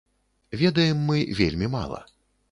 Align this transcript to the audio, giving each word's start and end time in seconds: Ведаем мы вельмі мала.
Ведаем 0.61 1.03
мы 1.09 1.17
вельмі 1.39 1.67
мала. 1.75 2.01